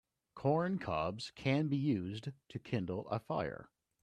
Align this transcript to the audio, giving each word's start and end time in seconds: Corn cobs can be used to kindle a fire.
Corn 0.33 0.79
cobs 0.79 1.29
can 1.35 1.67
be 1.67 1.77
used 1.77 2.29
to 2.49 2.57
kindle 2.57 3.07
a 3.09 3.19
fire. 3.19 3.69